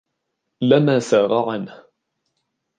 [0.61, 1.85] لَمَا سَارَ عَنْهُ